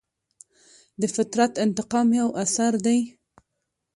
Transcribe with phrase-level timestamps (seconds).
[0.99, 2.99] د فطرت انتقام یو اثر دی.